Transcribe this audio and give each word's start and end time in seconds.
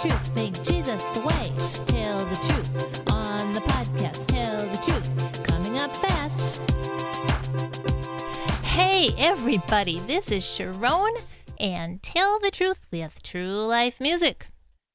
truth. 0.00 0.34
Make 0.36 0.54
Jesus 0.62 1.02
the 1.08 1.20
way. 1.22 1.44
Tell 1.86 2.18
the 2.18 2.36
truth 2.46 3.02
on 3.10 3.52
the 3.52 3.60
podcast. 3.60 4.26
Tell 4.26 4.58
the 4.58 4.78
truth. 4.86 5.42
Coming 5.42 5.80
up 5.80 5.96
fast. 5.96 6.62
Hey, 8.64 9.08
everybody. 9.18 9.98
This 9.98 10.30
is 10.30 10.44
Sharon 10.44 11.16
and 11.58 12.00
Tell 12.00 12.38
the 12.38 12.52
Truth 12.52 12.86
with 12.92 13.22
True 13.24 13.66
Life 13.66 14.00
Music. 14.00 14.46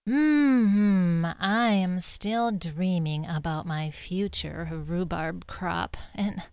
Hmm, 0.08 1.26
I 1.38 1.72
am 1.72 2.00
still 2.00 2.52
dreaming 2.52 3.26
about 3.26 3.66
my 3.66 3.92
future 3.92 4.70
rhubarb 4.72 5.48
crop. 5.48 5.98
And 6.16 6.44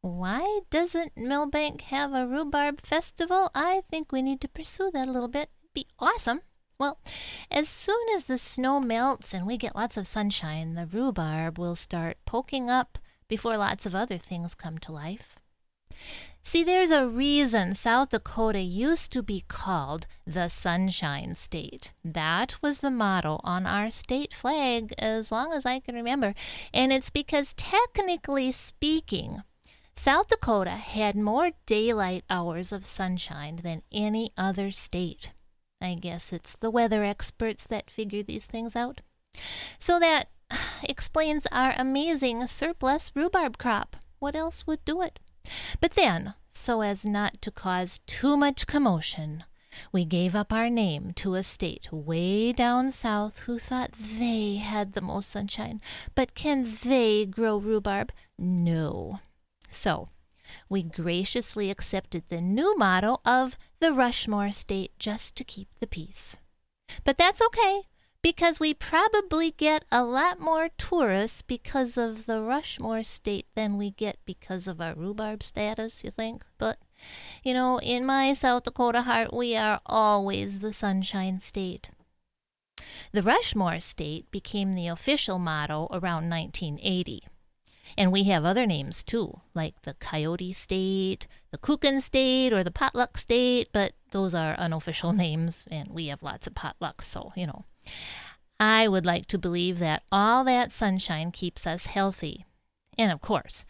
why 0.00 0.60
doesn't 0.70 1.16
Milbank 1.16 1.82
have 1.82 2.12
a 2.12 2.26
rhubarb 2.26 2.80
festival? 2.80 3.50
I 3.54 3.82
think 3.88 4.10
we 4.10 4.20
need 4.20 4.40
to 4.40 4.48
pursue 4.48 4.90
that 4.94 5.06
a 5.06 5.12
little 5.12 5.28
bit. 5.28 5.50
It'd 5.62 5.74
be 5.74 5.86
awesome. 6.00 6.40
Well, 6.80 6.98
as 7.50 7.68
soon 7.68 8.06
as 8.16 8.24
the 8.24 8.38
snow 8.38 8.80
melts 8.80 9.34
and 9.34 9.46
we 9.46 9.58
get 9.58 9.76
lots 9.76 9.98
of 9.98 10.06
sunshine, 10.06 10.76
the 10.76 10.86
rhubarb 10.86 11.58
will 11.58 11.76
start 11.76 12.16
poking 12.24 12.70
up 12.70 12.98
before 13.28 13.58
lots 13.58 13.84
of 13.84 13.94
other 13.94 14.16
things 14.16 14.54
come 14.54 14.78
to 14.78 14.92
life. 14.92 15.36
See, 16.42 16.64
there's 16.64 16.90
a 16.90 17.06
reason 17.06 17.74
South 17.74 18.08
Dakota 18.08 18.60
used 18.60 19.12
to 19.12 19.22
be 19.22 19.44
called 19.46 20.06
the 20.26 20.48
Sunshine 20.48 21.34
State. 21.34 21.92
That 22.02 22.56
was 22.62 22.78
the 22.80 22.90
motto 22.90 23.40
on 23.44 23.66
our 23.66 23.90
state 23.90 24.32
flag 24.32 24.94
as 24.96 25.30
long 25.30 25.52
as 25.52 25.66
I 25.66 25.80
can 25.80 25.94
remember. 25.94 26.32
And 26.72 26.94
it's 26.94 27.10
because, 27.10 27.52
technically 27.52 28.52
speaking, 28.52 29.42
South 29.94 30.28
Dakota 30.28 30.70
had 30.70 31.14
more 31.14 31.50
daylight 31.66 32.24
hours 32.30 32.72
of 32.72 32.86
sunshine 32.86 33.60
than 33.62 33.82
any 33.92 34.32
other 34.38 34.70
state. 34.70 35.32
I 35.80 35.94
guess 35.94 36.32
it's 36.32 36.54
the 36.54 36.70
weather 36.70 37.04
experts 37.04 37.66
that 37.66 37.90
figure 37.90 38.22
these 38.22 38.46
things 38.46 38.76
out. 38.76 39.00
So 39.78 39.98
that 39.98 40.28
explains 40.82 41.46
our 41.50 41.74
amazing 41.76 42.46
surplus 42.46 43.12
rhubarb 43.14 43.58
crop. 43.58 43.96
What 44.18 44.36
else 44.36 44.66
would 44.66 44.84
do 44.84 45.00
it? 45.00 45.18
But 45.80 45.92
then, 45.92 46.34
so 46.52 46.82
as 46.82 47.06
not 47.06 47.40
to 47.42 47.50
cause 47.50 48.00
too 48.06 48.36
much 48.36 48.66
commotion, 48.66 49.44
we 49.92 50.04
gave 50.04 50.34
up 50.34 50.52
our 50.52 50.68
name 50.68 51.12
to 51.16 51.34
a 51.34 51.42
state 51.42 51.88
way 51.92 52.52
down 52.52 52.90
south 52.90 53.40
who 53.40 53.58
thought 53.58 53.92
they 53.92 54.56
had 54.56 54.92
the 54.92 55.00
most 55.00 55.30
sunshine. 55.30 55.80
But 56.14 56.34
can 56.34 56.76
they 56.84 57.24
grow 57.24 57.56
rhubarb? 57.56 58.12
No. 58.38 59.20
So, 59.68 60.08
we 60.68 60.82
graciously 60.82 61.70
accepted 61.70 62.28
the 62.28 62.40
new 62.40 62.76
motto 62.76 63.20
of 63.24 63.56
the 63.78 63.92
Rushmore 63.92 64.50
State 64.50 64.92
just 64.98 65.36
to 65.36 65.44
keep 65.44 65.68
the 65.80 65.86
peace. 65.86 66.36
But 67.04 67.16
that's 67.16 67.40
okay, 67.40 67.82
because 68.22 68.60
we 68.60 68.74
probably 68.74 69.52
get 69.52 69.84
a 69.90 70.04
lot 70.04 70.40
more 70.40 70.68
tourists 70.76 71.42
because 71.42 71.96
of 71.96 72.26
the 72.26 72.42
Rushmore 72.42 73.02
State 73.02 73.46
than 73.54 73.78
we 73.78 73.90
get 73.92 74.18
because 74.24 74.68
of 74.68 74.80
our 74.80 74.94
rhubarb 74.94 75.42
status, 75.42 76.04
you 76.04 76.10
think? 76.10 76.44
But, 76.58 76.78
you 77.42 77.54
know, 77.54 77.78
in 77.80 78.04
my 78.04 78.32
South 78.32 78.64
Dakota 78.64 79.02
heart, 79.02 79.32
we 79.32 79.56
are 79.56 79.80
always 79.86 80.60
the 80.60 80.72
Sunshine 80.72 81.38
State. 81.38 81.90
The 83.12 83.22
Rushmore 83.22 83.80
State 83.80 84.30
became 84.30 84.74
the 84.74 84.88
official 84.88 85.38
motto 85.38 85.88
around 85.90 86.28
1980. 86.28 87.24
And 87.96 88.12
we 88.12 88.24
have 88.24 88.44
other 88.44 88.66
names 88.66 89.02
too, 89.02 89.40
like 89.54 89.82
the 89.82 89.94
Coyote 89.94 90.52
State, 90.52 91.26
the 91.50 91.58
Kuchen 91.58 92.00
State, 92.00 92.52
or 92.52 92.62
the 92.62 92.70
Potluck 92.70 93.18
State, 93.18 93.68
but 93.72 93.92
those 94.12 94.34
are 94.34 94.54
unofficial 94.54 95.12
names, 95.26 95.66
and 95.70 95.88
we 95.88 96.06
have 96.06 96.22
lots 96.22 96.46
of 96.46 96.54
potlucks, 96.54 97.04
so, 97.04 97.32
you 97.36 97.46
know. 97.46 97.64
I 98.58 98.88
would 98.88 99.06
like 99.06 99.26
to 99.26 99.38
believe 99.38 99.78
that 99.78 100.02
all 100.12 100.44
that 100.44 100.70
sunshine 100.70 101.30
keeps 101.30 101.66
us 101.66 101.86
healthy. 101.86 102.44
And 102.98 103.10
of 103.10 103.20
course, 103.20 103.64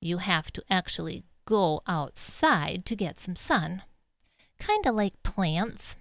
you 0.00 0.18
have 0.18 0.52
to 0.52 0.62
actually 0.70 1.24
go 1.46 1.82
outside 1.86 2.84
to 2.86 2.96
get 2.96 3.18
some 3.18 3.34
sun. 3.34 3.82
Kind 4.58 4.86
of 4.86 4.94
like 4.94 5.22
plants. 5.22 5.96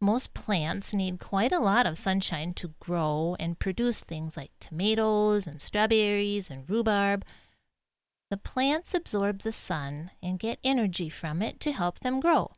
Most 0.00 0.32
plants 0.32 0.94
need 0.94 1.18
quite 1.18 1.52
a 1.52 1.58
lot 1.58 1.86
of 1.86 1.98
sunshine 1.98 2.54
to 2.54 2.74
grow 2.78 3.36
and 3.40 3.58
produce 3.58 4.04
things 4.04 4.36
like 4.36 4.52
tomatoes 4.60 5.46
and 5.46 5.60
strawberries 5.60 6.50
and 6.50 6.68
rhubarb. 6.70 7.24
The 8.30 8.36
plants 8.36 8.94
absorb 8.94 9.40
the 9.40 9.52
sun 9.52 10.12
and 10.22 10.38
get 10.38 10.60
energy 10.62 11.08
from 11.08 11.42
it 11.42 11.58
to 11.60 11.72
help 11.72 12.00
them 12.00 12.20
grow. 12.20 12.52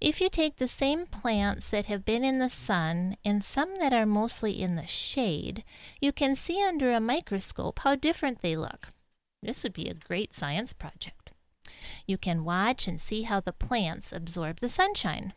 If 0.00 0.20
you 0.20 0.28
take 0.28 0.56
the 0.56 0.68
same 0.68 1.06
plants 1.06 1.70
that 1.70 1.86
have 1.86 2.04
been 2.04 2.24
in 2.24 2.38
the 2.38 2.50
sun 2.50 3.16
and 3.24 3.42
some 3.42 3.76
that 3.76 3.94
are 3.94 4.04
mostly 4.04 4.60
in 4.60 4.74
the 4.74 4.86
shade, 4.86 5.64
you 6.00 6.12
can 6.12 6.34
see 6.34 6.62
under 6.62 6.92
a 6.92 7.00
microscope 7.00 7.78
how 7.78 7.94
different 7.94 8.42
they 8.42 8.56
look. 8.56 8.88
This 9.42 9.62
would 9.62 9.72
be 9.72 9.88
a 9.88 9.94
great 9.94 10.34
science 10.34 10.72
project. 10.72 11.32
You 12.06 12.18
can 12.18 12.44
watch 12.44 12.86
and 12.86 13.00
see 13.00 13.22
how 13.22 13.40
the 13.40 13.52
plants 13.52 14.12
absorb 14.12 14.58
the 14.58 14.68
sunshine. 14.68 15.32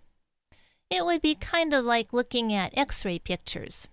It 0.95 1.03
would 1.03 1.22
be 1.22 1.35
kind 1.35 1.73
of 1.73 1.83
like 1.83 2.13
looking 2.13 2.53
at 2.53 2.78
x 2.78 3.03
ray 3.03 3.19
pictures. 3.19 3.89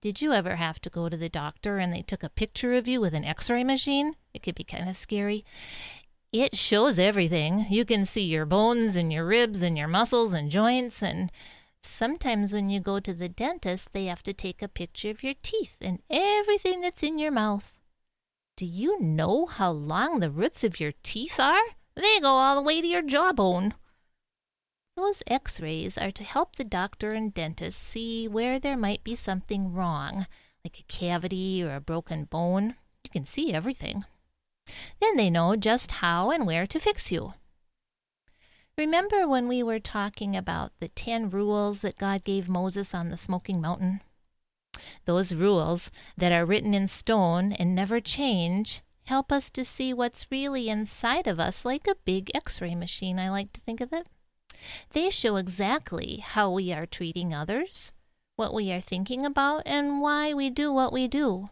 Did 0.00 0.22
you 0.22 0.32
ever 0.32 0.54
have 0.54 0.80
to 0.82 0.88
go 0.88 1.08
to 1.08 1.16
the 1.16 1.28
doctor 1.28 1.78
and 1.78 1.92
they 1.92 2.02
took 2.02 2.22
a 2.22 2.28
picture 2.28 2.74
of 2.74 2.86
you 2.86 3.00
with 3.00 3.12
an 3.12 3.24
x 3.24 3.50
ray 3.50 3.64
machine? 3.64 4.14
It 4.32 4.44
could 4.44 4.54
be 4.54 4.62
kind 4.62 4.88
of 4.88 4.96
scary. 4.96 5.44
It 6.32 6.56
shows 6.56 6.96
everything. 6.96 7.66
You 7.68 7.84
can 7.84 8.04
see 8.04 8.22
your 8.22 8.46
bones 8.46 8.94
and 8.94 9.12
your 9.12 9.26
ribs 9.26 9.62
and 9.62 9.76
your 9.76 9.88
muscles 9.88 10.32
and 10.32 10.48
joints. 10.48 11.02
And 11.02 11.32
sometimes 11.82 12.52
when 12.52 12.70
you 12.70 12.78
go 12.78 13.00
to 13.00 13.12
the 13.12 13.28
dentist, 13.28 13.92
they 13.92 14.04
have 14.04 14.22
to 14.22 14.32
take 14.32 14.62
a 14.62 14.68
picture 14.68 15.10
of 15.10 15.24
your 15.24 15.34
teeth 15.42 15.78
and 15.80 16.00
everything 16.08 16.82
that's 16.82 17.02
in 17.02 17.18
your 17.18 17.32
mouth. 17.32 17.76
Do 18.56 18.64
you 18.64 19.00
know 19.00 19.46
how 19.46 19.72
long 19.72 20.20
the 20.20 20.30
roots 20.30 20.62
of 20.62 20.78
your 20.78 20.92
teeth 21.02 21.40
are? 21.40 21.64
They 21.96 22.20
go 22.20 22.28
all 22.28 22.54
the 22.54 22.62
way 22.62 22.80
to 22.80 22.86
your 22.86 23.02
jawbone. 23.02 23.74
Those 24.98 25.22
x 25.28 25.60
rays 25.60 25.96
are 25.96 26.10
to 26.10 26.24
help 26.24 26.56
the 26.56 26.64
doctor 26.64 27.12
and 27.12 27.32
dentist 27.32 27.80
see 27.80 28.26
where 28.26 28.58
there 28.58 28.76
might 28.76 29.04
be 29.04 29.14
something 29.14 29.72
wrong, 29.72 30.26
like 30.64 30.80
a 30.80 30.92
cavity 30.92 31.62
or 31.62 31.76
a 31.76 31.80
broken 31.80 32.24
bone. 32.24 32.74
You 33.04 33.10
can 33.10 33.24
see 33.24 33.52
everything. 33.52 34.04
Then 35.00 35.16
they 35.16 35.30
know 35.30 35.54
just 35.54 35.92
how 36.02 36.32
and 36.32 36.48
where 36.48 36.66
to 36.66 36.80
fix 36.80 37.12
you. 37.12 37.34
Remember 38.76 39.28
when 39.28 39.46
we 39.46 39.62
were 39.62 39.78
talking 39.78 40.34
about 40.34 40.72
the 40.80 40.88
ten 40.88 41.30
rules 41.30 41.80
that 41.82 41.98
God 41.98 42.24
gave 42.24 42.48
Moses 42.48 42.92
on 42.92 43.10
the 43.10 43.16
smoking 43.16 43.60
mountain? 43.60 44.00
Those 45.04 45.32
rules 45.32 45.92
that 46.16 46.32
are 46.32 46.44
written 46.44 46.74
in 46.74 46.88
stone 46.88 47.52
and 47.52 47.72
never 47.72 48.00
change 48.00 48.82
help 49.04 49.30
us 49.30 49.48
to 49.50 49.64
see 49.64 49.94
what's 49.94 50.32
really 50.32 50.68
inside 50.68 51.28
of 51.28 51.38
us 51.38 51.64
like 51.64 51.86
a 51.86 51.94
big 52.04 52.32
x 52.34 52.60
ray 52.60 52.74
machine, 52.74 53.20
I 53.20 53.30
like 53.30 53.52
to 53.52 53.60
think 53.60 53.80
of 53.80 53.92
it. 53.92 54.08
They 54.90 55.10
show 55.10 55.36
exactly 55.36 56.16
how 56.16 56.50
we 56.50 56.72
are 56.72 56.86
treating 56.86 57.34
others, 57.34 57.92
what 58.36 58.54
we 58.54 58.72
are 58.72 58.80
thinking 58.80 59.24
about, 59.24 59.62
and 59.66 60.00
why 60.00 60.32
we 60.32 60.50
do 60.50 60.72
what 60.72 60.92
we 60.92 61.08
do. 61.08 61.50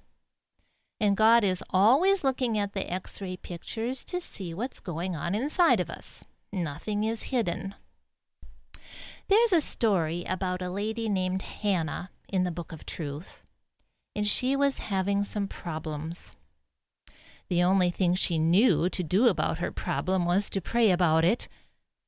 And 0.98 1.16
God 1.16 1.44
is 1.44 1.62
always 1.70 2.24
looking 2.24 2.58
at 2.58 2.72
the 2.72 2.90
x 2.90 3.20
ray 3.20 3.36
pictures 3.36 4.04
to 4.06 4.20
see 4.20 4.54
what's 4.54 4.80
going 4.80 5.14
on 5.14 5.34
inside 5.34 5.80
of 5.80 5.90
us. 5.90 6.24
Nothing 6.52 7.04
is 7.04 7.24
hidden. 7.24 7.74
There's 9.28 9.52
a 9.52 9.60
story 9.60 10.24
about 10.28 10.62
a 10.62 10.70
lady 10.70 11.08
named 11.08 11.42
Hannah 11.42 12.10
in 12.28 12.44
the 12.44 12.50
Book 12.50 12.72
of 12.72 12.86
Truth, 12.86 13.44
and 14.14 14.26
she 14.26 14.56
was 14.56 14.78
having 14.78 15.24
some 15.24 15.48
problems. 15.48 16.36
The 17.48 17.62
only 17.62 17.90
thing 17.90 18.14
she 18.14 18.38
knew 18.38 18.88
to 18.88 19.02
do 19.02 19.26
about 19.26 19.58
her 19.58 19.70
problem 19.70 20.24
was 20.24 20.48
to 20.50 20.60
pray 20.60 20.90
about 20.90 21.24
it 21.24 21.48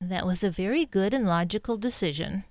that 0.01 0.27
was 0.27 0.45
a 0.45 0.51
very 0.51 0.85
good 0.85 1.13
and 1.13 1.27
logical 1.27 1.77
decision. 1.77 2.45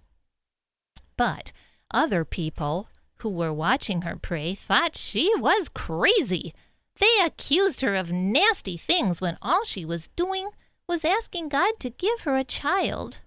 But 1.15 1.51
other 1.91 2.25
people 2.25 2.89
who 3.17 3.29
were 3.29 3.53
watching 3.53 4.01
her 4.01 4.15
pray 4.15 4.53
thought 4.53 4.95
she 4.95 5.31
was 5.37 5.69
crazy. 5.69 6.53
They 6.99 7.19
accused 7.23 7.81
her 7.81 7.95
of 7.95 8.11
nasty 8.11 8.77
things 8.77 9.21
when 9.21 9.37
all 9.41 9.63
she 9.63 9.85
was 9.85 10.09
doing 10.09 10.49
was 10.87 11.05
asking 11.05 11.49
God 11.49 11.79
to 11.79 11.89
give 11.89 12.21
her 12.21 12.35
a 12.37 12.43
child. 12.43 13.21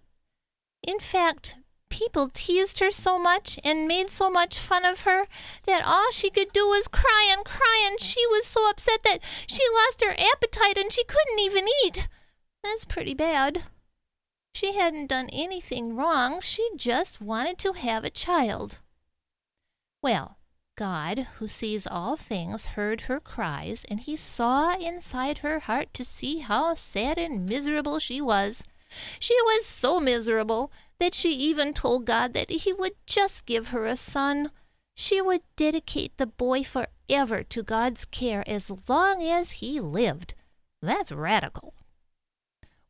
In 0.82 0.98
fact, 0.98 1.56
people 1.88 2.30
teased 2.32 2.78
her 2.78 2.90
so 2.90 3.18
much 3.18 3.58
and 3.64 3.88
made 3.88 4.10
so 4.10 4.30
much 4.30 4.58
fun 4.58 4.84
of 4.84 5.00
her 5.00 5.26
that 5.66 5.84
all 5.84 6.10
she 6.12 6.30
could 6.30 6.52
do 6.52 6.66
was 6.66 6.88
cry 6.88 7.28
and 7.30 7.44
cry, 7.44 7.86
and 7.86 8.00
she 8.00 8.26
was 8.28 8.46
so 8.46 8.68
upset 8.70 9.02
that 9.04 9.20
she 9.46 9.62
lost 9.74 10.02
her 10.02 10.12
appetite 10.18 10.78
and 10.78 10.92
she 10.92 11.04
couldn't 11.04 11.38
even 11.38 11.66
eat. 11.84 12.08
That's 12.62 12.84
pretty 12.84 13.14
bad. 13.14 13.64
She 14.54 14.74
hadn't 14.74 15.06
done 15.06 15.28
anything 15.32 15.96
wrong, 15.96 16.40
she 16.40 16.68
just 16.76 17.20
wanted 17.20 17.58
to 17.58 17.72
have 17.72 18.04
a 18.04 18.10
child. 18.10 18.80
Well, 20.02 20.36
God, 20.76 21.26
who 21.38 21.46
sees 21.46 21.86
all 21.86 22.16
things, 22.16 22.66
heard 22.66 23.02
her 23.02 23.20
cries, 23.20 23.84
and 23.88 24.00
he 24.00 24.16
saw 24.16 24.76
inside 24.76 25.38
her 25.38 25.60
heart 25.60 25.92
to 25.94 26.04
see 26.04 26.38
how 26.38 26.74
sad 26.74 27.18
and 27.18 27.46
miserable 27.46 27.98
she 27.98 28.20
was. 28.20 28.64
She 29.18 29.34
was 29.42 29.66
so 29.66 30.00
miserable 30.00 30.72
that 30.98 31.14
she 31.14 31.32
even 31.34 31.74
told 31.74 32.06
God 32.06 32.34
that 32.34 32.50
he 32.50 32.72
would 32.72 32.94
just 33.06 33.46
give 33.46 33.68
her 33.68 33.86
a 33.86 33.96
son, 33.96 34.50
she 34.94 35.20
would 35.20 35.42
dedicate 35.56 36.16
the 36.16 36.26
boy 36.26 36.62
forever 36.62 37.42
to 37.44 37.62
God's 37.62 38.04
care 38.04 38.46
as 38.48 38.70
long 38.88 39.22
as 39.22 39.52
he 39.52 39.80
lived. 39.80 40.34
That's 40.82 41.12
radical. 41.12 41.74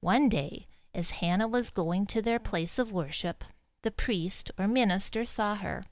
One 0.00 0.28
day, 0.28 0.66
as 0.94 1.10
Hannah 1.10 1.48
was 1.48 1.70
going 1.70 2.06
to 2.06 2.22
their 2.22 2.38
place 2.38 2.78
of 2.78 2.92
worship, 2.92 3.44
the 3.82 3.90
priest 3.90 4.50
or 4.58 4.68
minister 4.68 5.24
saw 5.24 5.56
her. 5.56 5.84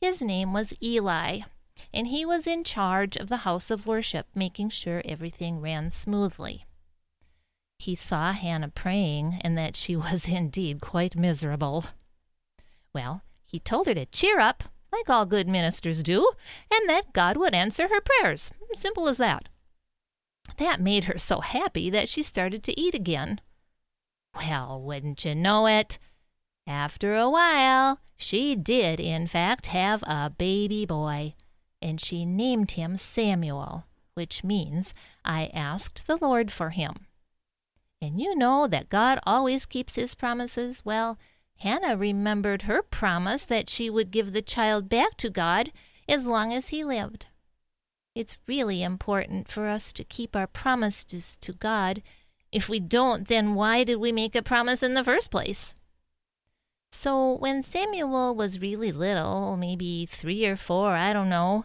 His 0.00 0.22
name 0.22 0.52
was 0.52 0.74
Eli, 0.82 1.40
and 1.92 2.06
he 2.06 2.24
was 2.24 2.46
in 2.46 2.64
charge 2.64 3.16
of 3.16 3.28
the 3.28 3.38
house 3.38 3.70
of 3.70 3.86
worship, 3.86 4.26
making 4.34 4.70
sure 4.70 5.02
everything 5.04 5.60
ran 5.60 5.90
smoothly. 5.90 6.66
He 7.78 7.94
saw 7.94 8.32
Hannah 8.32 8.68
praying 8.68 9.40
and 9.42 9.56
that 9.56 9.76
she 9.76 9.96
was 9.96 10.28
indeed 10.28 10.80
quite 10.80 11.16
miserable. 11.16 11.86
Well, 12.94 13.22
he 13.44 13.58
told 13.58 13.86
her 13.86 13.94
to 13.94 14.06
cheer 14.06 14.40
up, 14.40 14.64
like 14.92 15.08
all 15.08 15.26
good 15.26 15.48
ministers 15.48 16.02
do, 16.02 16.30
and 16.70 16.88
that 16.88 17.12
God 17.12 17.36
would 17.36 17.54
answer 17.54 17.88
her 17.88 18.00
prayers. 18.00 18.50
Simple 18.74 19.08
as 19.08 19.18
that. 19.18 19.48
That 20.58 20.80
made 20.80 21.04
her 21.04 21.18
so 21.18 21.40
happy 21.40 21.90
that 21.90 22.08
she 22.08 22.22
started 22.22 22.62
to 22.64 22.80
eat 22.80 22.94
again. 22.94 23.40
Well, 24.34 24.80
wouldn't 24.80 25.24
you 25.24 25.34
know 25.34 25.66
it? 25.66 25.98
After 26.66 27.16
a 27.16 27.28
while, 27.28 27.98
she 28.16 28.54
did, 28.54 29.00
in 29.00 29.26
fact, 29.26 29.66
have 29.66 30.02
a 30.04 30.30
baby 30.30 30.86
boy, 30.86 31.34
and 31.82 32.00
she 32.00 32.24
named 32.24 32.72
him 32.72 32.96
Samuel, 32.96 33.86
which 34.14 34.44
means, 34.44 34.94
I 35.24 35.50
asked 35.54 36.06
the 36.06 36.16
Lord 36.16 36.52
for 36.52 36.70
him. 36.70 37.06
And 38.00 38.20
you 38.20 38.34
know 38.34 38.66
that 38.66 38.88
God 38.88 39.18
always 39.26 39.66
keeps 39.66 39.96
his 39.96 40.14
promises. 40.14 40.84
Well, 40.84 41.18
Hannah 41.58 41.96
remembered 41.96 42.62
her 42.62 42.82
promise 42.82 43.44
that 43.44 43.68
she 43.68 43.90
would 43.90 44.10
give 44.10 44.32
the 44.32 44.42
child 44.42 44.88
back 44.88 45.16
to 45.18 45.28
God 45.28 45.72
as 46.08 46.26
long 46.26 46.52
as 46.52 46.68
he 46.68 46.82
lived. 46.84 47.26
It's 48.14 48.38
really 48.46 48.82
important 48.82 49.48
for 49.48 49.68
us 49.68 49.92
to 49.92 50.04
keep 50.04 50.34
our 50.34 50.46
promises 50.46 51.36
to 51.42 51.52
God. 51.52 52.02
If 52.52 52.68
we 52.68 52.80
don't, 52.80 53.28
then 53.28 53.54
why 53.54 53.84
did 53.84 53.96
we 53.96 54.12
make 54.12 54.34
a 54.34 54.42
promise 54.42 54.82
in 54.82 54.94
the 54.94 55.04
first 55.04 55.30
place? 55.30 55.74
So 56.92 57.34
when 57.34 57.62
Samuel 57.62 58.34
was 58.34 58.60
really 58.60 58.90
little, 58.90 59.56
maybe 59.56 60.06
three 60.06 60.44
or 60.44 60.56
four, 60.56 60.96
I 60.96 61.12
don't 61.12 61.28
know, 61.28 61.64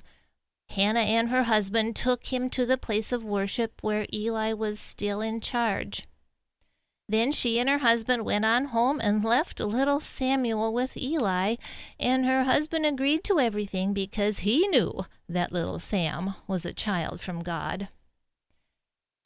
Hannah 0.70 1.00
and 1.00 1.30
her 1.30 1.44
husband 1.44 1.96
took 1.96 2.28
him 2.28 2.50
to 2.52 2.66
the 2.66 2.78
place 2.78 3.12
of 3.12 3.24
worship 3.24 3.80
where 3.82 4.08
Eli 4.14 4.54
was 4.54 4.80
still 4.80 5.22
in 5.22 5.42
charge. 5.42 6.08
Then 7.08 7.32
she 7.32 7.60
and 7.60 7.70
her 7.70 7.80
husband 7.80 8.26
went 8.26 8.46
on 8.46 8.66
home 8.66 9.00
and 9.00 9.24
left 9.24 9.60
little 9.60 10.00
Samuel 10.00 10.74
with 10.74 10.98
Eli, 10.98 11.56
and 12.00 12.26
her 12.26 12.46
husband 12.46 12.86
agreed 12.86 13.24
to 13.26 13.40
everything 13.40 13.94
because 13.94 14.40
he 14.40 14.68
knew 14.68 15.06
that 15.30 15.52
little 15.52 15.78
Sam 15.78 16.34
was 16.48 16.66
a 16.66 16.74
child 16.74 17.22
from 17.22 17.44
God. 17.44 17.90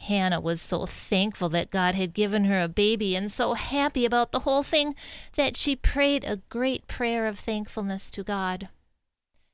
Hannah 0.01 0.40
was 0.40 0.62
so 0.62 0.86
thankful 0.86 1.50
that 1.50 1.72
God 1.72 1.96
had 1.96 2.13
given 2.13 2.46
her 2.46 2.62
a 2.62 2.68
baby 2.69 3.16
and 3.16 3.31
so 3.31 3.54
happy 3.54 4.06
about 4.06 4.31
the 4.31 4.40
whole 4.40 4.63
thing 4.63 4.96
that 5.36 5.57
she 5.57 5.75
prayed 5.75 6.24
a 6.24 6.42
great 6.50 6.88
prayer 6.88 7.28
of 7.28 7.38
thankfulness 7.38 8.10
to 8.12 8.24
God. 8.24 8.69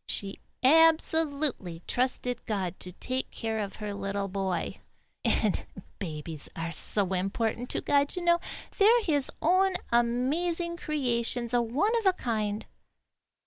She 0.07 0.39
absolutely 0.63 1.81
trusted 1.87 2.45
God 2.45 2.79
to 2.79 2.91
take 2.93 3.31
care 3.31 3.59
of 3.59 3.77
her 3.77 3.93
little 3.93 4.27
boy. 4.27 4.77
And 5.43 5.65
babies 5.97 6.49
are 6.55 6.71
so 6.71 7.13
important 7.13 7.69
to 7.69 7.81
God. 7.81 8.15
You 8.15 8.23
know, 8.23 8.39
they're 8.77 9.01
His 9.01 9.31
own 9.41 9.73
amazing 9.91 10.77
creations, 10.77 11.51
a 11.51 11.61
one 11.63 11.91
of 11.99 12.05
a 12.05 12.13
kind. 12.13 12.65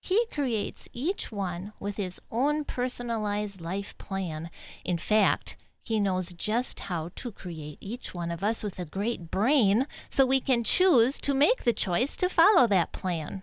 He 0.01 0.27
creates 0.33 0.89
each 0.93 1.31
one 1.31 1.73
with 1.79 1.97
His 1.97 2.21
own 2.33 2.65
personalized 2.65 3.61
life 3.61 3.97
plan. 3.99 4.51
In 4.85 4.99
fact, 4.99 5.57
He 5.89 6.01
knows 6.01 6.33
just 6.33 6.81
how 6.81 7.11
to 7.17 7.33
create 7.33 7.79
each 7.81 8.15
one 8.15 8.31
of 8.31 8.43
us 8.43 8.63
with 8.63 8.79
a 8.79 8.85
great 8.85 9.31
brain 9.31 9.87
so 10.09 10.25
we 10.25 10.41
can 10.41 10.65
choose 10.65 11.21
to 11.21 11.35
make 11.35 11.65
the 11.65 11.73
choice 11.73 12.17
to 12.19 12.29
follow 12.29 12.67
that 12.67 12.93
plan 12.93 13.43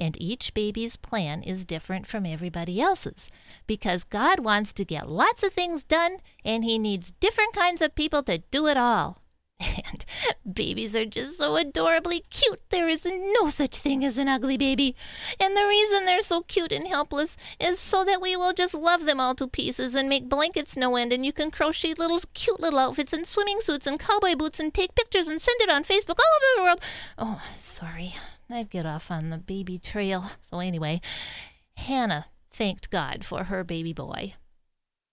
and 0.00 0.20
each 0.20 0.54
baby's 0.54 0.96
plan 0.96 1.42
is 1.42 1.66
different 1.66 2.06
from 2.06 2.24
everybody 2.24 2.80
else's 2.80 3.30
because 3.66 4.02
God 4.02 4.40
wants 4.40 4.72
to 4.72 4.84
get 4.84 5.10
lots 5.10 5.42
of 5.42 5.52
things 5.52 5.84
done 5.84 6.16
and 6.42 6.64
He 6.64 6.78
needs 6.78 7.12
different 7.20 7.52
kinds 7.52 7.82
of 7.82 7.94
people 7.94 8.22
to 8.24 8.38
do 8.50 8.66
it 8.66 8.78
all. 8.78 9.19
And 9.60 10.04
babies 10.50 10.96
are 10.96 11.04
just 11.04 11.38
so 11.38 11.56
adorably 11.56 12.24
cute. 12.30 12.60
There 12.70 12.88
is 12.88 13.06
no 13.06 13.50
such 13.50 13.76
thing 13.76 14.04
as 14.04 14.16
an 14.16 14.28
ugly 14.28 14.56
baby. 14.56 14.96
And 15.38 15.56
the 15.56 15.66
reason 15.66 16.04
they're 16.04 16.22
so 16.22 16.42
cute 16.42 16.72
and 16.72 16.88
helpless 16.88 17.36
is 17.58 17.78
so 17.78 18.04
that 18.04 18.22
we 18.22 18.36
will 18.36 18.52
just 18.52 18.74
love 18.74 19.04
them 19.04 19.20
all 19.20 19.34
to 19.34 19.46
pieces 19.46 19.94
and 19.94 20.08
make 20.08 20.28
blankets 20.28 20.76
no 20.76 20.96
end. 20.96 21.12
And 21.12 21.26
you 21.26 21.32
can 21.32 21.50
crochet 21.50 21.94
little 21.94 22.20
cute 22.32 22.60
little 22.60 22.78
outfits 22.78 23.12
and 23.12 23.26
swimming 23.26 23.60
suits 23.60 23.86
and 23.86 24.00
cowboy 24.00 24.34
boots 24.34 24.60
and 24.60 24.72
take 24.72 24.94
pictures 24.94 25.28
and 25.28 25.40
send 25.40 25.60
it 25.60 25.70
on 25.70 25.84
Facebook 25.84 26.18
all 26.18 26.24
over 26.36 26.56
the 26.56 26.62
world. 26.62 26.80
Oh, 27.18 27.42
sorry. 27.56 28.14
I'd 28.48 28.70
get 28.70 28.86
off 28.86 29.10
on 29.10 29.30
the 29.30 29.38
baby 29.38 29.78
trail. 29.78 30.32
So, 30.50 30.58
anyway, 30.58 31.00
Hannah 31.76 32.26
thanked 32.50 32.90
God 32.90 33.24
for 33.24 33.44
her 33.44 33.62
baby 33.62 33.92
boy. 33.92 34.34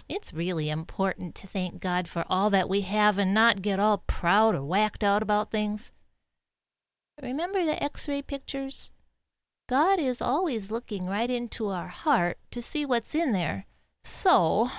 It's 0.09 0.33
really 0.33 0.69
important 0.69 1.35
to 1.35 1.47
thank 1.47 1.81
God 1.81 2.07
for 2.07 2.23
all 2.29 2.49
that 2.49 2.69
we 2.69 2.81
have 2.81 3.17
and 3.17 3.33
not 3.33 3.61
get 3.61 3.79
all 3.79 4.03
proud 4.07 4.55
or 4.55 4.63
whacked 4.63 5.03
out 5.03 5.21
about 5.21 5.51
things. 5.51 5.91
Remember 7.21 7.65
the 7.65 7.81
x 7.81 8.07
ray 8.07 8.21
pictures? 8.21 8.91
God 9.67 9.99
is 9.99 10.21
always 10.21 10.71
looking 10.71 11.07
right 11.07 11.29
into 11.29 11.67
our 11.67 11.89
heart 11.89 12.37
to 12.51 12.61
see 12.61 12.85
what's 12.85 13.13
in 13.13 13.33
there. 13.33 13.65
So, 14.03 14.69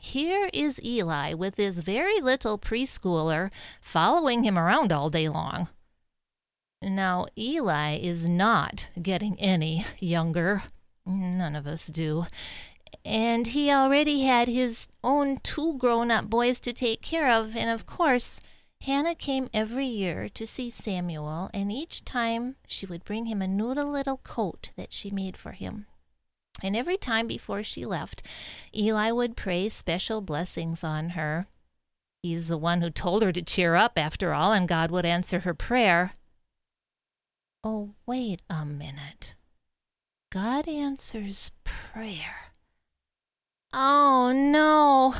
here 0.00 0.50
is 0.52 0.82
Eli 0.84 1.32
with 1.32 1.56
his 1.58 1.78
very 1.78 2.20
little 2.20 2.58
preschooler 2.58 3.52
following 3.80 4.42
him 4.42 4.58
around 4.58 4.90
all 4.90 5.10
day 5.10 5.28
long. 5.28 5.68
Now, 6.82 7.26
Eli 7.38 7.98
is 7.98 8.28
not 8.28 8.88
getting 9.00 9.38
any 9.38 9.86
younger. 10.00 10.64
None 11.06 11.54
of 11.54 11.68
us 11.68 11.86
do. 11.86 12.26
And 13.04 13.48
he 13.48 13.70
already 13.70 14.22
had 14.22 14.48
his 14.48 14.88
own 15.02 15.38
two 15.38 15.76
grown 15.78 16.10
up 16.10 16.30
boys 16.30 16.60
to 16.60 16.72
take 16.72 17.02
care 17.02 17.30
of, 17.30 17.56
and 17.56 17.70
of 17.70 17.86
course, 17.86 18.40
Hannah 18.82 19.14
came 19.14 19.48
every 19.54 19.86
year 19.86 20.28
to 20.30 20.46
see 20.46 20.68
Samuel, 20.68 21.50
and 21.54 21.70
each 21.70 22.04
time 22.04 22.56
she 22.66 22.84
would 22.84 23.04
bring 23.04 23.26
him 23.26 23.40
a 23.40 23.46
new 23.46 23.72
little 23.72 24.16
coat 24.18 24.70
that 24.76 24.92
she 24.92 25.10
made 25.10 25.36
for 25.36 25.52
him. 25.52 25.86
And 26.62 26.76
every 26.76 26.96
time 26.96 27.26
before 27.26 27.62
she 27.62 27.86
left, 27.86 28.22
Eli 28.74 29.10
would 29.10 29.36
pray 29.36 29.68
special 29.68 30.20
blessings 30.20 30.84
on 30.84 31.10
her. 31.10 31.46
He's 32.22 32.48
the 32.48 32.58
one 32.58 32.82
who 32.82 32.90
told 32.90 33.22
her 33.22 33.32
to 33.32 33.42
cheer 33.42 33.74
up, 33.74 33.92
after 33.96 34.32
all, 34.32 34.52
and 34.52 34.68
God 34.68 34.90
would 34.90 35.06
answer 35.06 35.40
her 35.40 35.54
prayer. 35.54 36.12
Oh, 37.64 37.94
wait 38.06 38.42
a 38.50 38.64
minute. 38.64 39.34
God 40.30 40.68
answers 40.68 41.50
prayer. 41.64 42.51
Oh, 43.72 44.32
no. 44.34 45.14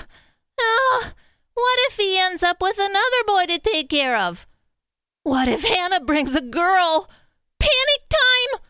Ah, 0.61 1.14
what 1.54 1.78
if 1.88 1.97
he 1.97 2.18
ends 2.18 2.42
up 2.42 2.61
with 2.61 2.78
another 2.78 3.25
boy 3.26 3.47
to 3.47 3.59
take 3.59 3.88
care 3.88 4.16
of? 4.16 4.47
What 5.23 5.49
if 5.49 5.62
Hannah 5.62 6.00
brings 6.00 6.35
a 6.35 6.40
girl? 6.40 7.09
Panic 7.59 8.09
time! 8.11 8.61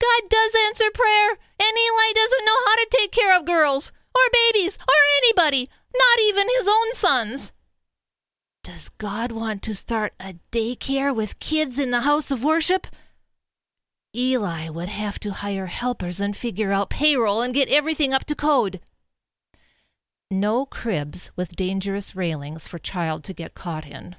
God 0.00 0.28
does 0.28 0.52
answer 0.66 0.90
prayer, 0.92 1.30
and 1.30 1.78
Eli 1.78 2.12
doesn't 2.14 2.44
know 2.44 2.58
how 2.66 2.76
to 2.76 2.88
take 2.90 3.12
care 3.12 3.36
of 3.36 3.44
girls, 3.44 3.92
or 4.14 4.22
babies, 4.32 4.78
or 4.80 4.94
anybody, 5.18 5.70
not 5.94 6.20
even 6.20 6.48
his 6.58 6.68
own 6.68 6.92
sons. 6.92 7.52
Does 8.64 8.90
God 8.90 9.32
want 9.32 9.62
to 9.62 9.74
start 9.74 10.12
a 10.20 10.36
daycare 10.52 11.14
with 11.14 11.40
kids 11.40 11.78
in 11.78 11.90
the 11.90 12.02
house 12.02 12.30
of 12.30 12.44
worship? 12.44 12.86
Eli 14.14 14.68
would 14.68 14.90
have 14.90 15.18
to 15.20 15.32
hire 15.32 15.66
helpers 15.66 16.20
and 16.20 16.36
figure 16.36 16.70
out 16.70 16.90
payroll 16.90 17.40
and 17.40 17.54
get 17.54 17.68
everything 17.68 18.12
up 18.12 18.24
to 18.26 18.34
code. 18.34 18.80
No 20.32 20.64
cribs 20.64 21.30
with 21.36 21.56
dangerous 21.56 22.16
railings 22.16 22.66
for 22.66 22.78
child 22.78 23.22
to 23.24 23.34
get 23.34 23.52
caught 23.52 23.84
in. 23.84 24.16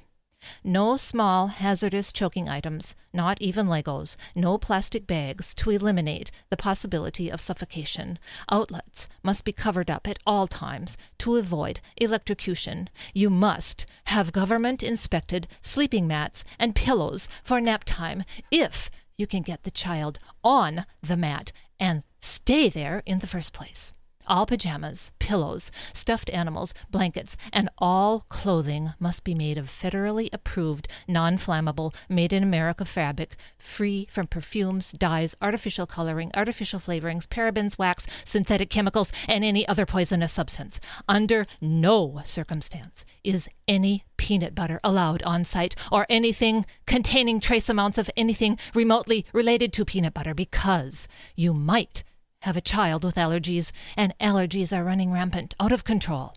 No 0.62 0.96
small 0.96 1.48
hazardous 1.48 2.12
choking 2.12 2.48
items, 2.48 2.94
not 3.12 3.42
even 3.42 3.66
Legos, 3.66 4.16
no 4.32 4.56
plastic 4.56 5.08
bags 5.08 5.52
to 5.54 5.70
eliminate 5.70 6.30
the 6.50 6.56
possibility 6.56 7.30
of 7.30 7.40
suffocation. 7.40 8.20
Outlets 8.48 9.08
must 9.24 9.44
be 9.44 9.52
covered 9.52 9.90
up 9.90 10.06
at 10.06 10.20
all 10.24 10.46
times 10.46 10.96
to 11.18 11.34
avoid 11.34 11.80
electrocution. 11.96 12.90
You 13.12 13.28
must 13.28 13.84
have 14.04 14.30
government 14.30 14.84
inspected 14.84 15.48
sleeping 15.62 16.06
mats 16.06 16.44
and 16.60 16.76
pillows 16.76 17.26
for 17.42 17.60
nap 17.60 17.82
time 17.84 18.22
if 18.52 18.88
you 19.18 19.26
can 19.26 19.42
get 19.42 19.64
the 19.64 19.70
child 19.72 20.20
on 20.44 20.86
the 21.02 21.16
mat 21.16 21.50
and 21.80 22.04
stay 22.20 22.68
there 22.68 23.02
in 23.04 23.18
the 23.18 23.26
first 23.26 23.52
place. 23.52 23.92
All 24.26 24.46
pajamas, 24.46 25.12
pillows, 25.18 25.70
stuffed 25.92 26.30
animals, 26.30 26.72
blankets, 26.90 27.36
and 27.52 27.68
all 27.78 28.24
clothing 28.28 28.94
must 28.98 29.22
be 29.24 29.34
made 29.34 29.58
of 29.58 29.66
federally 29.66 30.28
approved, 30.32 30.88
non 31.06 31.36
flammable, 31.36 31.94
made 32.08 32.32
in 32.32 32.42
America 32.42 32.84
fabric, 32.84 33.36
free 33.58 34.08
from 34.10 34.26
perfumes, 34.26 34.92
dyes, 34.92 35.36
artificial 35.42 35.86
coloring, 35.86 36.30
artificial 36.34 36.80
flavorings, 36.80 37.26
parabens, 37.26 37.78
wax, 37.78 38.06
synthetic 38.24 38.70
chemicals, 38.70 39.12
and 39.28 39.44
any 39.44 39.66
other 39.68 39.84
poisonous 39.84 40.32
substance. 40.32 40.80
Under 41.08 41.46
no 41.60 42.22
circumstance 42.24 43.04
is 43.22 43.48
any 43.68 44.04
peanut 44.16 44.54
butter 44.54 44.80
allowed 44.82 45.22
on 45.24 45.44
site 45.44 45.74
or 45.92 46.06
anything 46.08 46.64
containing 46.86 47.40
trace 47.40 47.68
amounts 47.68 47.98
of 47.98 48.10
anything 48.16 48.58
remotely 48.74 49.26
related 49.32 49.72
to 49.72 49.84
peanut 49.84 50.14
butter 50.14 50.34
because 50.34 51.08
you 51.36 51.52
might 51.52 52.04
have 52.44 52.56
a 52.56 52.60
child 52.60 53.04
with 53.04 53.16
allergies, 53.16 53.72
and 53.96 54.16
allergies 54.20 54.76
are 54.76 54.84
running 54.84 55.10
rampant, 55.10 55.54
out 55.58 55.72
of 55.72 55.84
control. 55.84 56.34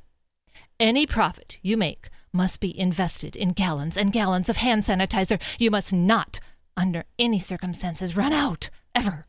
Any 0.80 1.06
profit 1.06 1.60
you 1.62 1.76
make 1.76 2.10
must 2.32 2.60
be 2.60 2.78
invested 2.78 3.36
in 3.36 3.50
gallons 3.50 3.98
and 3.98 4.14
gallons 4.14 4.48
of 4.48 4.58
hand 4.58 4.84
sanitizer. 4.84 5.42
You 5.60 5.70
must 5.72 5.92
not, 5.92 6.40
under 6.76 7.04
any 7.20 7.40
circumstances, 7.40 8.16
run 8.16 8.32
out, 8.32 8.70
ever. 8.96 9.26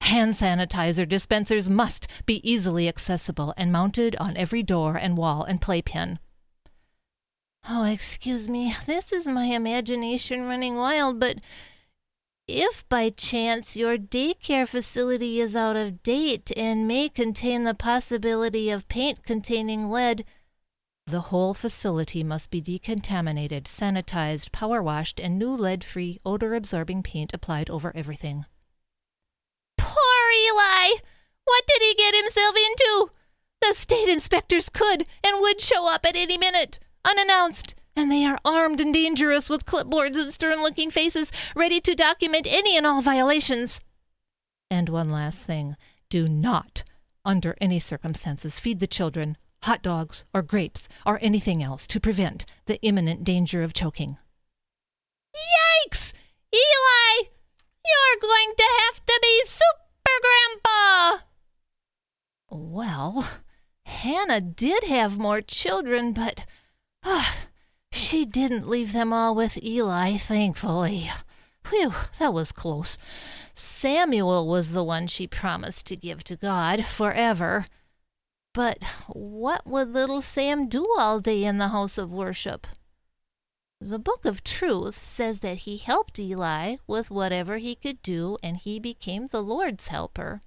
Hand 0.00 0.32
sanitizer 0.32 1.08
dispensers 1.08 1.68
must 1.68 2.06
be 2.26 2.40
easily 2.48 2.88
accessible 2.88 3.52
and 3.56 3.70
mounted 3.70 4.16
on 4.16 4.36
every 4.36 4.62
door 4.62 4.96
and 4.96 5.16
wall 5.16 5.44
and 5.44 5.60
playpen. 5.60 6.18
Oh, 7.68 7.84
excuse 7.84 8.48
me, 8.48 8.74
this 8.86 9.12
is 9.12 9.28
my 9.28 9.44
imagination 9.44 10.48
running 10.48 10.76
wild, 10.76 11.20
but 11.20 11.36
if 12.48 12.88
by 12.88 13.10
chance 13.10 13.76
your 13.76 13.96
daycare 13.96 14.66
facility 14.66 15.40
is 15.40 15.54
out 15.54 15.76
of 15.76 16.02
date 16.02 16.50
and 16.56 16.88
may 16.88 17.08
contain 17.08 17.64
the 17.64 17.74
possibility 17.74 18.70
of 18.70 18.88
paint 18.88 19.24
containing 19.24 19.90
lead, 19.90 20.24
the 21.06 21.20
whole 21.20 21.54
facility 21.54 22.22
must 22.22 22.50
be 22.50 22.60
decontaminated, 22.60 23.64
sanitized, 23.64 24.52
power 24.52 24.82
washed, 24.82 25.18
and 25.18 25.38
new 25.38 25.52
lead 25.54 25.82
free, 25.82 26.18
odor 26.24 26.54
absorbing 26.54 27.02
paint 27.02 27.34
applied 27.34 27.68
over 27.68 27.92
everything. 27.94 28.44
Poor 29.76 30.30
Eli! 30.48 30.98
What 31.44 31.64
did 31.66 31.82
he 31.82 31.94
get 31.94 32.14
himself 32.14 32.54
into? 32.56 33.10
The 33.60 33.74
state 33.74 34.08
inspectors 34.08 34.68
could 34.68 35.06
and 35.24 35.40
would 35.40 35.60
show 35.60 35.88
up 35.88 36.06
at 36.06 36.16
any 36.16 36.38
minute, 36.38 36.78
unannounced 37.04 37.74
and 37.96 38.10
they 38.10 38.24
are 38.24 38.38
armed 38.44 38.80
and 38.80 38.92
dangerous 38.92 39.50
with 39.50 39.66
clipboards 39.66 40.16
and 40.18 40.32
stern 40.32 40.62
looking 40.62 40.90
faces, 40.90 41.32
ready 41.54 41.80
to 41.80 41.94
document 41.94 42.46
any 42.48 42.76
and 42.76 42.86
all 42.86 43.02
violations. 43.02 43.80
And 44.70 44.88
one 44.88 45.10
last 45.10 45.44
thing 45.44 45.76
do 46.08 46.28
not, 46.28 46.84
under 47.24 47.56
any 47.60 47.78
circumstances, 47.78 48.58
feed 48.58 48.80
the 48.80 48.86
children 48.86 49.36
hot 49.62 49.82
dogs 49.82 50.24
or 50.34 50.42
grapes 50.42 50.88
or 51.06 51.18
anything 51.22 51.62
else 51.62 51.86
to 51.86 52.00
prevent 52.00 52.44
the 52.66 52.80
imminent 52.82 53.24
danger 53.24 53.62
of 53.62 53.72
choking. 53.72 54.18
Yikes! 55.34 56.12
Eli! 56.52 57.28
You're 57.84 58.20
going 58.20 58.52
to 58.56 58.64
have 58.80 59.04
to 59.06 59.18
be 59.22 59.42
Super 59.44 60.20
Grandpa! 60.22 61.24
Well, 62.50 63.28
Hannah 63.86 64.40
did 64.40 64.84
have 64.84 65.18
more 65.18 65.40
children, 65.40 66.12
but. 66.12 66.44
Uh, 67.02 67.24
she 67.92 68.24
didn't 68.24 68.68
leave 68.68 68.92
them 68.92 69.12
all 69.12 69.34
with 69.34 69.62
Eli, 69.62 70.16
thankfully. 70.16 71.10
Whew, 71.68 71.92
that 72.18 72.34
was 72.34 72.50
close. 72.50 72.98
Samuel 73.54 74.48
was 74.48 74.72
the 74.72 74.82
one 74.82 75.06
she 75.06 75.26
promised 75.26 75.86
to 75.86 75.96
give 75.96 76.24
to 76.24 76.36
God 76.36 76.84
forever. 76.84 77.66
But 78.54 78.82
what 79.08 79.66
would 79.66 79.92
little 79.92 80.22
Sam 80.22 80.68
do 80.68 80.86
all 80.98 81.20
day 81.20 81.44
in 81.44 81.58
the 81.58 81.68
house 81.68 81.98
of 81.98 82.12
worship? 82.12 82.66
The 83.80 83.98
Book 83.98 84.24
of 84.24 84.44
Truth 84.44 85.02
says 85.02 85.40
that 85.40 85.58
he 85.58 85.76
helped 85.76 86.18
Eli 86.18 86.76
with 86.86 87.10
whatever 87.10 87.58
he 87.58 87.74
could 87.74 88.02
do, 88.02 88.38
and 88.42 88.56
he 88.56 88.78
became 88.78 89.26
the 89.26 89.42
Lord's 89.42 89.88
helper 89.88 90.40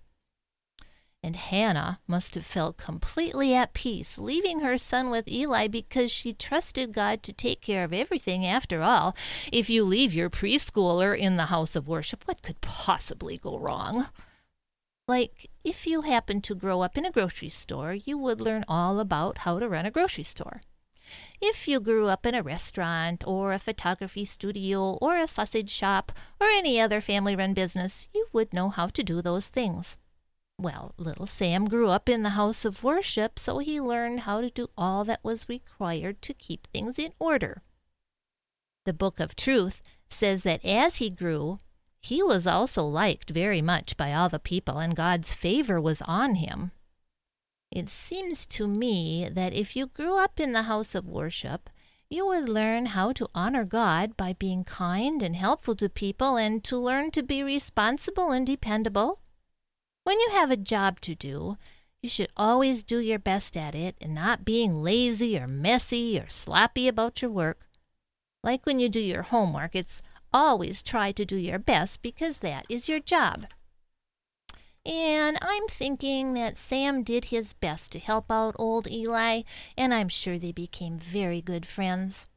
and 1.25 1.36
Hannah 1.36 2.00
must 2.05 2.36
have 2.36 2.46
felt 2.46 2.77
completely 2.77 3.55
at 3.55 3.74
peace 3.74 4.20
leaving 4.20 4.60
her 4.60 4.77
son 4.77 5.10
with 5.10 5.27
Eli 5.27 5.67
because 5.67 6.12
she 6.12 6.34
trusted 6.34 6.94
God 6.94 7.24
to 7.24 7.34
take 7.34 7.62
care 7.62 7.84
of 7.84 7.91
everything 7.91 8.46
after 8.46 8.84
all. 8.84 9.15
If 9.51 9.67
you 9.67 9.84
leave 9.84 10.13
your 10.13 10.29
preschooler 10.29 11.17
in 11.17 11.36
the 11.36 11.48
house 11.48 11.75
of 11.75 11.88
worship, 11.88 12.22
what 12.25 12.44
could 12.44 12.62
possibly 12.62 13.38
go 13.38 13.58
wrong? 13.58 14.05
Like, 15.08 15.50
if 15.63 15.88
you 15.88 16.01
happened 16.01 16.44
to 16.44 16.53
grow 16.53 16.82
up 16.82 16.96
in 16.96 17.05
a 17.05 17.12
grocery 17.12 17.50
store, 17.50 17.94
you 17.94 18.20
would 18.20 18.39
learn 18.39 18.63
all 18.67 19.00
about 19.00 19.39
how 19.39 19.58
to 19.58 19.67
run 19.67 19.88
a 19.88 19.91
grocery 19.91 20.24
store. 20.24 20.62
If 21.41 21.67
you 21.67 21.79
grew 21.79 22.08
up 22.08 22.27
in 22.27 22.36
a 22.36 22.44
restaurant 22.44 23.24
or 23.25 23.51
a 23.51 23.60
photography 23.60 24.25
studio 24.25 25.00
or 25.01 25.17
a 25.17 25.27
sausage 25.27 25.72
shop 25.72 26.12
or 26.39 26.48
any 26.48 26.79
other 26.79 27.01
family 27.01 27.36
run 27.36 27.55
business, 27.55 28.10
you 28.13 28.27
would 28.32 28.53
know 28.53 28.70
how 28.70 28.88
to 28.88 29.01
do 29.01 29.24
those 29.24 29.48
things. 29.48 29.98
Well, 30.57 30.93
little 30.97 31.27
Sam 31.27 31.65
grew 31.65 31.89
up 31.89 32.07
in 32.07 32.24
the 32.24 32.29
house 32.29 32.63
of 32.63 32.83
worship, 32.83 33.38
so 33.38 33.57
he 33.57 33.81
learned 33.81 34.21
how 34.21 34.39
to 34.39 34.50
do 34.50 34.69
all 34.77 35.03
that 35.03 35.24
was 35.24 35.50
required 35.50 36.21
to 36.21 36.33
keep 36.33 36.67
things 36.67 36.97
in 36.97 37.13
order. 37.19 37.62
The 38.85 38.93
Book 38.93 39.19
of 39.19 39.35
Truth 39.35 39.81
says 40.09 40.43
that 40.43 40.63
as 40.63 40.97
he 40.97 41.09
grew, 41.09 41.57
he 42.01 42.24
was 42.24 42.47
also 42.47 42.83
liked 42.83 43.31
very 43.31 43.62
much 43.62 43.97
by 43.97 44.13
all 44.13 44.29
the 44.29 44.39
people, 44.39 44.77
and 44.77 44.95
God's 44.95 45.33
favor 45.33 45.81
was 45.81 46.01
on 46.03 46.35
him. 46.35 46.71
It 47.71 47.89
seems 47.89 48.45
to 48.47 48.67
me 48.67 49.27
that 49.29 49.53
if 49.53 49.75
you 49.75 49.88
grew 49.88 50.17
up 50.17 50.39
in 50.39 50.53
the 50.53 50.63
house 50.63 50.95
of 50.95 51.05
worship, 51.05 51.69
you 52.09 52.25
would 52.27 52.47
learn 52.47 52.85
how 52.88 53.12
to 53.13 53.27
honor 53.35 53.65
God 53.65 54.15
by 54.15 54.33
being 54.33 54.63
kind 54.63 55.21
and 55.21 55.35
helpful 55.35 55.75
to 55.75 55.89
people 55.89 56.38
and 56.38 56.63
to 56.63 56.77
learn 56.77 57.12
to 57.12 57.24
be 57.24 57.43
responsible 57.43 58.31
and 58.31 58.47
dependable 58.47 59.19
when 60.05 60.19
you 60.19 60.29
have 60.31 60.51
a 60.51 60.57
job 60.57 61.01
to 61.01 61.15
do, 61.15 61.57
you 62.01 62.07
should 62.07 62.29
always 62.38 62.83
do 62.83 63.00
your 63.00 63.17
best 63.17 63.57
at 63.57 63.74
it 63.74 63.95
and 64.00 64.13
not 64.13 64.45
being 64.45 64.83
lazy 64.83 65.38
or 65.38 65.47
messy 65.47 66.19
or 66.19 66.29
sloppy 66.29 66.88
about 66.88 67.24
your 67.24 67.31
work. 67.31 67.67
Like 68.43 68.67
when 68.67 68.79
you 68.79 68.88
do 68.88 69.00
your 69.00 69.24
homework, 69.24 69.75
it's 69.75 70.03
always 70.31 70.83
try 70.83 71.12
to 71.12 71.25
do 71.25 71.35
your 71.35 71.57
best 71.57 72.03
because 72.03 72.39
that 72.39 72.67
is 72.69 72.88
your 72.88 73.00
job. 73.00 73.47
And 74.85 75.39
I'm 75.41 75.67
thinking 75.67 76.35
that 76.35 76.59
Sam 76.59 77.01
did 77.01 77.25
his 77.25 77.53
best 77.53 77.91
to 77.93 78.00
help 78.00 78.31
out 78.31 78.55
old 78.59 78.88
Eli, 78.88 79.41
and 79.75 79.91
I'm 79.91 80.09
sure 80.09 80.38
they 80.38 80.51
became 80.51 81.00
very 81.00 81.41
good 81.41 81.65
friends. 81.65 82.27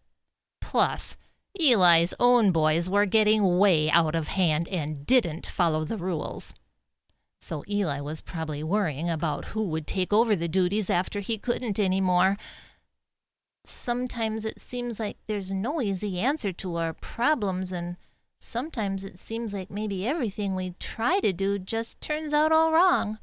Plus, 0.63 1.19
Eli's 1.61 2.15
own 2.19 2.51
boys 2.51 2.89
were 2.89 3.05
getting 3.05 3.59
way 3.59 3.91
out 3.91 4.15
of 4.15 4.29
hand 4.29 4.67
and 4.69 5.05
didn't 5.05 5.47
follow 5.47 5.85
the 5.85 5.99
rules. 5.99 6.55
So 7.41 7.65
Eli 7.69 8.01
was 8.01 8.21
probably 8.21 8.63
worrying 8.63 9.09
about 9.09 9.47
who 9.47 9.63
would 9.65 9.87
take 9.87 10.13
over 10.13 10.35
the 10.35 10.49
duties 10.49 10.91
after 10.91 11.21
he 11.21 11.39
couldn't 11.39 11.79
anymore. 11.79 12.37
Sometimes 13.65 14.45
it 14.45 14.61
seems 14.61 14.99
like 14.99 15.19
there's 15.27 15.53
no 15.53 15.81
easy 15.81 16.19
answer 16.19 16.53
to 16.55 16.77
our 16.77 16.93
problems, 16.93 17.73
and 17.73 17.97
sometimes 18.41 19.05
it 19.05 19.19
seems 19.19 19.53
like 19.53 19.71
maybe 19.71 20.07
everything 20.07 20.55
we 20.55 20.75
try 20.81 21.21
to 21.21 21.33
do 21.33 21.59
just 21.59 22.01
turns 22.01 22.35
out 22.35 22.53
all 22.53 22.73
wrong. 22.73 23.19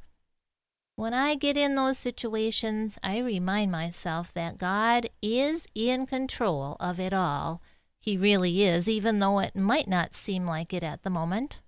When 0.96 1.14
I 1.14 1.36
get 1.36 1.58
in 1.58 1.76
those 1.76 1.98
situations, 1.98 2.98
I 3.04 3.18
remind 3.18 3.70
myself 3.70 4.34
that 4.34 4.58
God 4.58 5.10
is 5.22 5.68
in 5.76 6.06
control 6.06 6.78
of 6.80 7.02
it 7.02 7.14
all. 7.14 7.62
He 8.00 8.16
really 8.18 8.64
is, 8.64 8.88
even 8.88 9.20
though 9.20 9.40
it 9.40 9.58
might 9.58 9.90
not 9.90 10.16
seem 10.16 10.46
like 10.46 10.74
it 10.74 10.84
at 10.84 11.04
the 11.04 11.10
moment. 11.10 11.60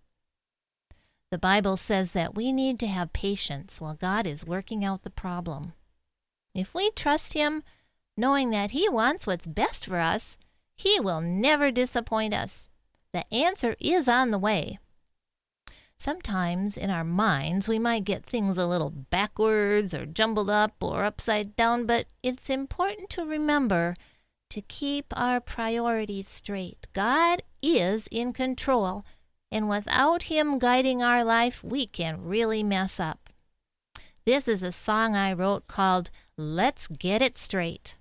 The 1.30 1.38
Bible 1.38 1.76
says 1.76 2.14
that 2.14 2.36
we 2.36 2.54
need 2.54 2.80
to 2.80 2.88
have 2.88 3.12
patience 3.12 3.82
while 3.82 3.96
God 3.96 4.26
is 4.26 4.46
working 4.46 4.86
out 4.86 5.04
the 5.04 5.10
problem. 5.10 5.74
If 6.56 6.74
we 6.74 6.90
trust 6.92 7.34
Him, 7.34 7.64
knowing 8.16 8.50
that 8.52 8.72
He 8.72 8.88
wants 8.88 9.28
what's 9.28 9.46
best 9.46 9.86
for 9.86 10.00
us, 10.00 10.38
He 10.78 11.00
will 11.00 11.20
never 11.20 11.70
disappoint 11.70 12.34
us. 12.34 12.70
The 13.12 13.32
answer 13.34 13.76
is 13.80 14.08
on 14.08 14.32
the 14.32 14.40
way. 14.40 14.80
Sometimes 16.00 16.78
in 16.78 16.90
our 16.92 17.04
minds 17.04 17.68
we 17.68 17.80
might 17.80 18.06
get 18.06 18.24
things 18.24 18.58
a 18.58 18.68
little 18.68 18.92
backwards 18.92 19.94
or 19.94 20.06
jumbled 20.06 20.50
up 20.50 20.76
or 20.82 21.04
upside 21.04 21.56
down, 21.56 21.86
but 21.86 22.06
it's 22.24 22.50
important 22.50 23.10
to 23.12 23.26
remember 23.26 23.96
to 24.52 24.62
keep 24.62 25.08
our 25.12 25.42
priorities 25.42 26.30
straight. 26.30 26.88
God 26.94 27.42
is 27.62 28.08
in 28.12 28.32
control 28.32 29.04
and 29.52 29.68
without 29.68 30.24
Him 30.24 30.58
guiding 30.60 31.04
our 31.04 31.24
life, 31.24 31.64
we 31.64 31.86
can 31.86 32.24
really 32.24 32.64
mess 32.64 33.00
up. 33.00 33.30
This 34.26 34.48
is 34.48 34.64
a 34.64 34.72
song 34.72 35.16
I 35.16 35.34
wrote 35.34 35.68
called 35.68 36.10
Let's 36.38 36.88
Get 36.88 37.22
It 37.22 37.38
Straight. 37.38 37.96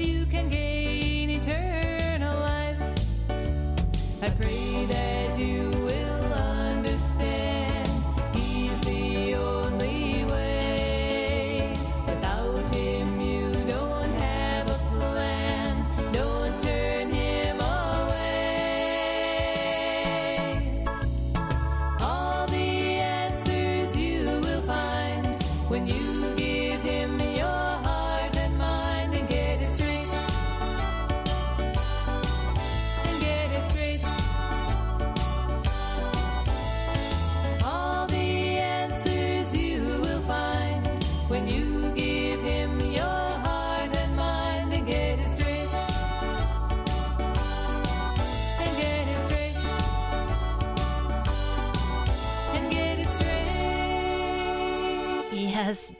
you 0.00 0.26
can 0.26 0.48
gain 0.48 1.30
eternal 1.30 2.38
life. 2.40 2.80
I 4.22 4.28
pray 4.30 4.84
that 4.86 5.38
you. 5.38 5.57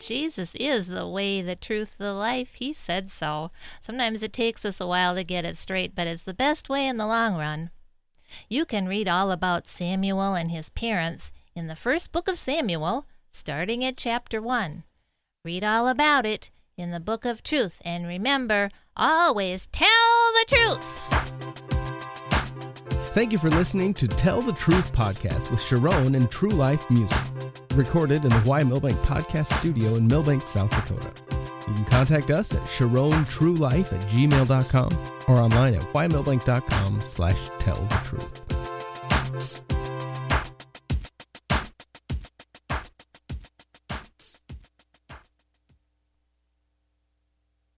Jesus 0.09 0.55
is 0.55 0.88
the 0.88 1.07
way, 1.07 1.42
the 1.42 1.55
truth, 1.55 1.99
the 1.99 2.14
life. 2.14 2.55
He 2.55 2.73
said 2.73 3.11
so. 3.11 3.51
Sometimes 3.79 4.23
it 4.23 4.33
takes 4.33 4.64
us 4.64 4.81
a 4.81 4.87
while 4.87 5.14
to 5.14 5.23
get 5.23 5.44
it 5.44 5.55
straight, 5.55 5.94
but 5.94 6.07
it's 6.07 6.23
the 6.23 6.33
best 6.33 6.71
way 6.71 6.87
in 6.87 6.97
the 6.97 7.07
long 7.07 7.35
run. 7.35 7.68
You 8.49 8.64
can 8.64 8.88
read 8.88 9.07
all 9.07 9.31
about 9.31 9.68
Samuel 9.68 10.33
and 10.33 10.51
his 10.51 10.71
parents 10.71 11.31
in 11.55 11.66
the 11.66 11.77
first 11.77 12.11
book 12.11 12.27
of 12.27 12.38
Samuel, 12.38 13.07
starting 13.31 13.85
at 13.85 13.99
chapter 13.99 14.40
1. 14.40 14.85
Read 15.44 15.62
all 15.62 15.87
about 15.87 16.25
it 16.25 16.51
in 16.79 16.90
the 16.90 17.01
book 17.01 17.27
of 17.27 17.42
truth, 17.42 17.83
and 17.85 18.07
remember, 18.07 18.71
always 18.97 19.66
tell 19.66 20.33
the 20.33 20.47
truth. 20.49 21.67
Thank 23.18 23.33
you 23.33 23.38
for 23.38 23.50
listening 23.50 23.92
to 23.94 24.07
Tell 24.07 24.40
the 24.40 24.52
Truth 24.52 24.92
podcast 24.92 25.50
with 25.50 25.61
Sharon 25.61 26.14
and 26.14 26.31
True 26.31 26.50
Life 26.50 26.88
Music, 26.88 27.18
recorded 27.74 28.22
in 28.22 28.31
the 28.31 28.44
Y 28.46 28.62
Milbank 28.62 28.94
Podcast 28.98 29.52
Studio 29.59 29.96
in 29.96 30.07
Milbank, 30.07 30.40
South 30.40 30.70
Dakota. 30.70 31.11
You 31.66 31.74
can 31.74 31.85
contact 31.87 32.31
us 32.31 32.54
at 32.54 32.62
sharontruelife 32.62 33.92
at 33.92 34.02
gmail.com 34.02 34.90
or 35.26 35.42
online 35.42 35.74
at 35.74 35.83
ymilbank.com 35.92 37.00
slash 37.00 37.50
tell 37.59 37.74
the 37.74 38.00
truth. 38.04 39.67